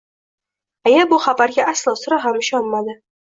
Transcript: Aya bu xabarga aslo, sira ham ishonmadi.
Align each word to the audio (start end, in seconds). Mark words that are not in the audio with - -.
Aya 0.91 1.03
bu 1.11 1.19
xabarga 1.25 1.67
aslo, 1.73 1.95
sira 2.05 2.19
ham 2.25 2.41
ishonmadi. 2.41 2.99